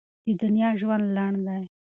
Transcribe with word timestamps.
د 0.25 0.27
دنیا 0.41 0.69
ژوند 0.79 1.05
لنډ 1.15 1.37
دی. 1.47 1.63